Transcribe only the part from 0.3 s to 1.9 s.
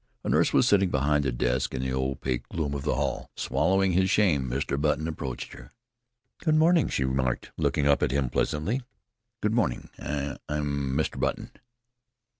was sitting behind a desk in